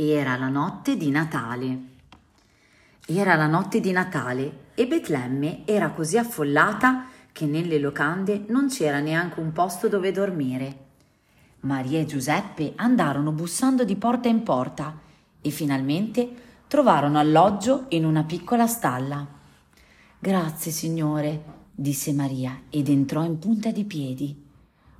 Era 0.00 0.36
la 0.36 0.46
notte 0.46 0.96
di 0.96 1.10
Natale. 1.10 1.78
Era 3.04 3.34
la 3.34 3.48
notte 3.48 3.80
di 3.80 3.90
Natale 3.90 4.66
e 4.76 4.86
Betlemme 4.86 5.62
era 5.64 5.90
così 5.90 6.16
affollata 6.16 7.06
che 7.32 7.46
nelle 7.46 7.80
locande 7.80 8.44
non 8.46 8.68
c'era 8.68 9.00
neanche 9.00 9.40
un 9.40 9.50
posto 9.50 9.88
dove 9.88 10.12
dormire. 10.12 10.76
Maria 11.62 11.98
e 11.98 12.04
Giuseppe 12.04 12.74
andarono 12.76 13.32
bussando 13.32 13.82
di 13.82 13.96
porta 13.96 14.28
in 14.28 14.44
porta 14.44 14.96
e 15.40 15.50
finalmente 15.50 16.28
trovarono 16.68 17.18
alloggio 17.18 17.86
in 17.88 18.04
una 18.04 18.22
piccola 18.22 18.68
stalla. 18.68 19.26
Grazie, 20.16 20.70
signore, 20.70 21.42
disse 21.74 22.12
Maria 22.12 22.56
ed 22.70 22.88
entrò 22.88 23.24
in 23.24 23.40
punta 23.40 23.72
di 23.72 23.82
piedi. 23.82 24.46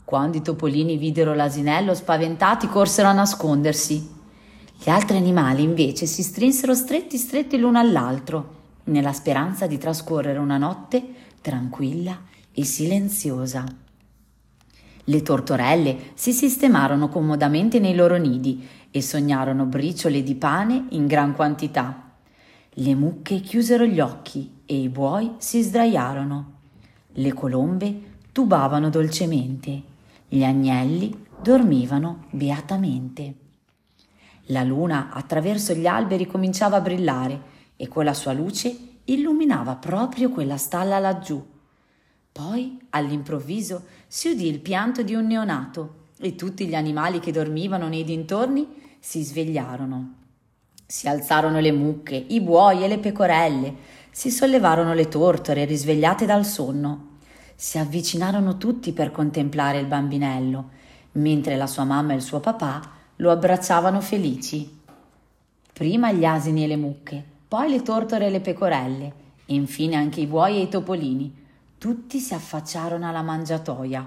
Quando 0.04 0.38
i 0.38 0.42
topolini 0.42 0.96
videro 0.96 1.34
l'asinello 1.34 1.94
spaventati 1.94 2.66
corsero 2.66 3.06
a 3.06 3.12
nascondersi. 3.12 4.16
Gli 4.80 4.90
altri 4.90 5.16
animali 5.16 5.64
invece 5.64 6.06
si 6.06 6.22
strinsero 6.22 6.72
stretti 6.72 7.16
stretti 7.16 7.58
l'uno 7.58 7.80
all'altro, 7.80 8.54
nella 8.84 9.12
speranza 9.12 9.66
di 9.66 9.76
trascorrere 9.76 10.38
una 10.38 10.56
notte 10.56 11.02
tranquilla 11.40 12.16
e 12.52 12.64
silenziosa. 12.64 13.64
Le 15.02 15.22
tortorelle 15.22 16.12
si 16.14 16.32
sistemarono 16.32 17.08
comodamente 17.08 17.80
nei 17.80 17.96
loro 17.96 18.18
nidi 18.18 18.64
e 18.92 19.02
sognarono 19.02 19.64
briciole 19.64 20.22
di 20.22 20.36
pane 20.36 20.86
in 20.90 21.08
gran 21.08 21.34
quantità. 21.34 22.12
Le 22.68 22.94
mucche 22.94 23.40
chiusero 23.40 23.84
gli 23.84 23.98
occhi 23.98 24.60
e 24.64 24.80
i 24.80 24.88
buoi 24.88 25.32
si 25.38 25.60
sdraiarono. 25.60 26.52
Le 27.14 27.32
colombe 27.32 28.00
tubavano 28.30 28.90
dolcemente, 28.90 29.82
gli 30.28 30.44
agnelli 30.44 31.24
dormivano 31.42 32.26
beatamente. 32.30 33.46
La 34.50 34.62
luna 34.62 35.10
attraverso 35.12 35.74
gli 35.74 35.86
alberi 35.86 36.26
cominciava 36.26 36.76
a 36.76 36.80
brillare 36.80 37.56
e 37.76 37.86
con 37.86 38.04
la 38.04 38.14
sua 38.14 38.32
luce 38.32 38.76
illuminava 39.04 39.76
proprio 39.76 40.30
quella 40.30 40.56
stalla 40.56 40.98
laggiù. 40.98 41.44
Poi, 42.32 42.78
all'improvviso, 42.90 43.84
si 44.06 44.30
udì 44.30 44.46
il 44.46 44.60
pianto 44.60 45.02
di 45.02 45.14
un 45.14 45.26
neonato 45.26 46.06
e 46.18 46.34
tutti 46.34 46.66
gli 46.66 46.74
animali 46.74 47.20
che 47.20 47.32
dormivano 47.32 47.88
nei 47.88 48.04
dintorni 48.04 48.66
si 49.00 49.22
svegliarono. 49.22 50.14
Si 50.86 51.08
alzarono 51.08 51.60
le 51.60 51.72
mucche, 51.72 52.16
i 52.16 52.40
buoi 52.40 52.82
e 52.82 52.88
le 52.88 52.98
pecorelle, 52.98 53.74
si 54.10 54.30
sollevarono 54.30 54.94
le 54.94 55.08
tortore 55.08 55.66
risvegliate 55.66 56.24
dal 56.24 56.46
sonno. 56.46 57.16
Si 57.54 57.76
avvicinarono 57.76 58.56
tutti 58.56 58.92
per 58.92 59.10
contemplare 59.10 59.78
il 59.78 59.86
bambinello, 59.86 60.70
mentre 61.12 61.56
la 61.56 61.66
sua 61.66 61.84
mamma 61.84 62.14
e 62.14 62.16
il 62.16 62.22
suo 62.22 62.40
papà 62.40 62.96
lo 63.18 63.30
abbracciavano 63.30 64.00
felici. 64.00 64.80
Prima 65.72 66.12
gli 66.12 66.24
asini 66.24 66.64
e 66.64 66.66
le 66.66 66.76
mucche, 66.76 67.24
poi 67.48 67.68
le 67.68 67.82
tortore 67.82 68.26
e 68.26 68.30
le 68.30 68.40
pecorelle, 68.40 69.12
e 69.46 69.54
infine 69.54 69.96
anche 69.96 70.20
i 70.20 70.26
buoi 70.26 70.56
e 70.56 70.62
i 70.62 70.68
topolini. 70.68 71.46
Tutti 71.78 72.18
si 72.18 72.34
affacciarono 72.34 73.08
alla 73.08 73.22
mangiatoia. 73.22 74.06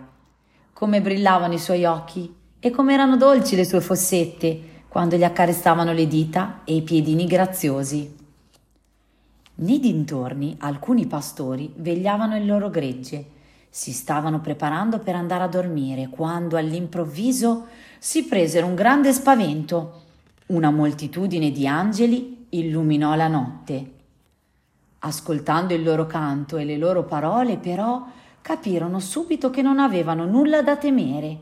Come 0.74 1.02
brillavano 1.02 1.54
i 1.54 1.60
suoi 1.60 1.86
occhi 1.86 2.34
e 2.60 2.70
come 2.70 2.94
erano 2.94 3.18
dolci 3.18 3.56
le 3.56 3.66
sue 3.66 3.82
fossette 3.82 4.70
quando 4.88 5.16
gli 5.16 5.24
accarezzavano 5.24 5.94
le 5.94 6.08
dita 6.08 6.62
e 6.64 6.76
i 6.76 6.82
piedini 6.82 7.26
graziosi. 7.26 8.16
Nei 9.56 9.80
dintorni 9.80 10.56
alcuni 10.60 11.06
pastori 11.06 11.74
vegliavano 11.76 12.38
il 12.38 12.46
loro 12.46 12.70
gregge. 12.70 13.26
Si 13.74 13.94
stavano 13.94 14.42
preparando 14.42 15.00
per 15.00 15.16
andare 15.16 15.46
a 15.46 15.48
dormire 15.48 16.10
quando 16.10 16.58
all'improvviso 16.58 17.68
si 18.00 18.26
presero 18.26 18.68
un 18.68 18.76
grande 18.76 19.14
spavento. 19.14 20.02
Una 20.48 20.72
moltitudine 20.72 21.52
di 21.52 21.66
angeli 21.66 22.48
illuminò 22.50 23.16
la 23.16 23.30
notte. 23.30 23.92
Ascoltando 25.00 25.74
il 25.74 25.84
loro 25.84 26.06
canto 26.06 26.58
e 26.58 26.66
le 26.66 26.76
loro 26.76 27.06
parole, 27.06 27.56
però, 27.56 28.06
capirono 28.42 29.00
subito 29.00 29.50
che 29.50 29.62
non 29.62 29.80
avevano 29.80 30.26
nulla 30.26 30.62
da 30.62 30.76
temere. 30.76 31.38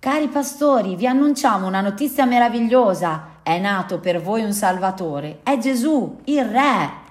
Cari 0.00 0.26
pastori, 0.26 0.96
vi 0.96 1.06
annunciamo 1.06 1.68
una 1.68 1.80
notizia 1.80 2.24
meravigliosa. 2.24 3.34
È 3.44 3.56
nato 3.60 4.00
per 4.00 4.20
voi 4.20 4.42
un 4.42 4.52
Salvatore. 4.52 5.38
È 5.44 5.56
Gesù, 5.58 6.18
il 6.24 6.44
Re. 6.44 7.04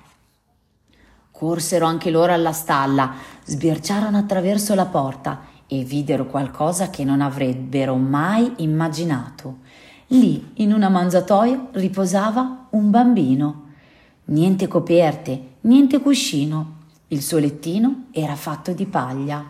Corsero 1.37 1.85
anche 1.85 2.11
loro 2.11 2.31
alla 2.31 2.53
stalla, 2.53 3.15
sbirciarono 3.43 4.17
attraverso 4.17 4.73
la 4.73 4.85
porta 4.85 5.41
e 5.67 5.83
videro 5.83 6.27
qualcosa 6.27 6.89
che 6.89 7.03
non 7.03 7.19
avrebbero 7.19 7.97
mai 7.97 8.53
immaginato. 8.59 9.57
Lì, 10.07 10.51
in 10.55 10.71
una 10.71 10.87
mangiatoia, 10.87 11.67
riposava 11.71 12.67
un 12.69 12.89
bambino. 12.89 13.63
Niente 14.27 14.69
coperte, 14.69 15.55
niente 15.61 15.99
cuscino. 15.99 16.75
Il 17.09 17.21
suo 17.21 17.39
lettino 17.39 18.05
era 18.11 18.35
fatto 18.35 18.71
di 18.71 18.85
paglia. 18.85 19.43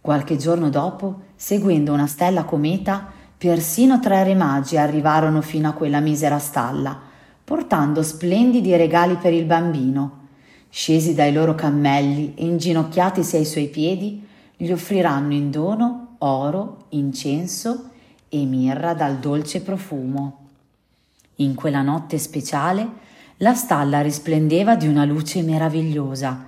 Qualche 0.00 0.36
giorno 0.36 0.68
dopo, 0.68 1.20
seguendo 1.36 1.92
una 1.92 2.08
stella 2.08 2.42
cometa, 2.42 3.06
persino 3.38 4.00
tre 4.00 4.24
re 4.24 4.34
magi 4.34 4.76
arrivarono 4.76 5.42
fino 5.42 5.68
a 5.68 5.74
quella 5.74 6.00
misera 6.00 6.40
stalla, 6.40 6.98
portando 7.44 8.02
splendidi 8.02 8.74
regali 8.74 9.14
per 9.14 9.32
il 9.32 9.44
bambino. 9.44 10.24
Scesi 10.78 11.14
dai 11.14 11.32
loro 11.32 11.54
cammelli 11.54 12.34
e 12.34 12.44
inginocchiatisi 12.44 13.36
ai 13.36 13.46
suoi 13.46 13.68
piedi, 13.68 14.22
gli 14.54 14.70
offriranno 14.70 15.32
in 15.32 15.50
dono 15.50 16.16
oro, 16.18 16.84
incenso 16.90 17.88
e 18.28 18.44
mirra 18.44 18.92
dal 18.92 19.16
dolce 19.16 19.62
profumo. 19.62 20.48
In 21.36 21.54
quella 21.54 21.80
notte 21.80 22.18
speciale 22.18 22.86
la 23.38 23.54
stalla 23.54 24.02
risplendeva 24.02 24.76
di 24.76 24.86
una 24.86 25.06
luce 25.06 25.40
meravigliosa. 25.40 26.44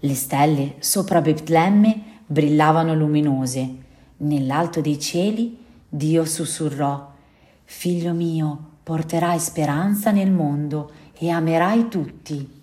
Le 0.00 0.14
stelle 0.16 0.74
sopra 0.80 1.20
Betlemme 1.20 2.02
brillavano 2.26 2.94
luminose. 2.94 3.76
Nell'alto 4.16 4.80
dei 4.80 4.98
cieli 4.98 5.56
Dio 5.88 6.24
sussurrò 6.24 7.12
Figlio 7.62 8.12
mio, 8.12 8.58
porterai 8.82 9.38
speranza 9.38 10.10
nel 10.10 10.32
mondo 10.32 10.90
e 11.16 11.30
amerai 11.30 11.86
tutti. 11.86 12.56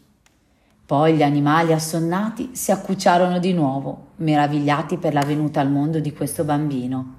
Poi 0.86 1.16
gli 1.16 1.24
animali 1.24 1.74
assonnati 1.74 2.52
si 2.54 2.70
accucciarono 2.72 3.40
di 3.40 3.54
nuovo, 3.54 4.10
meravigliati 4.18 4.98
per 4.98 5.14
la 5.14 5.24
venuta 5.24 5.60
al 5.60 5.72
mondo 5.72 6.00
di 6.00 6.14
questo 6.14 6.44
bambino. 6.44 7.16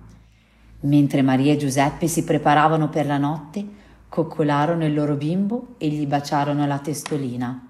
Mentre 0.83 1.21
Maria 1.23 1.53
e 1.53 1.57
Giuseppe 1.57 2.07
si 2.07 2.23
preparavano 2.23 2.89
per 2.89 3.07
la 3.07 3.19
notte, 3.19 3.67
coccolarono 4.09 4.85
il 4.85 4.95
loro 4.95 5.17
bimbo 5.17 5.75
e 5.79 5.89
gli 5.89 6.07
baciarono 6.07 6.65
la 6.65 6.79
testolina. 6.79 7.69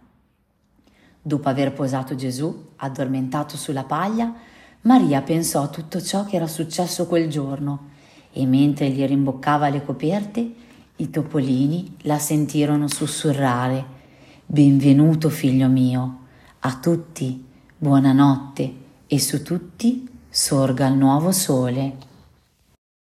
Dopo 1.22 1.48
aver 1.48 1.72
posato 1.72 2.14
Gesù, 2.14 2.72
addormentato 2.76 3.56
sulla 3.56 3.84
paglia, 3.84 4.34
Maria 4.82 5.22
pensò 5.22 5.62
a 5.62 5.68
tutto 5.68 6.02
ciò 6.02 6.26
che 6.26 6.36
era 6.36 6.46
successo 6.46 7.06
quel 7.06 7.30
giorno 7.30 7.88
e 8.32 8.44
mentre 8.44 8.90
gli 8.90 9.02
rimboccava 9.02 9.70
le 9.70 9.82
coperte, 9.82 10.54
i 10.96 11.08
topolini 11.08 11.96
la 12.02 12.18
sentirono 12.18 12.86
sussurrare 12.86 13.95
Benvenuto 14.48 15.28
figlio 15.28 15.66
mio, 15.66 16.18
a 16.60 16.78
tutti 16.78 17.44
buonanotte 17.76 18.74
e 19.08 19.18
su 19.18 19.42
tutti 19.42 20.08
sorga 20.30 20.86
il 20.86 20.94
nuovo 20.94 21.32
sole. 21.32 21.96